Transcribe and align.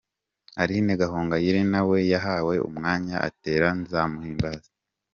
Aline 0.61 0.93
Gahongayire 1.01 1.61
na 1.71 1.81
we 1.87 1.97
yahawe 2.13 2.55
umwanya 2.69 3.15
atera 3.27 3.67
'Nzamuhimbaza'. 3.73 4.71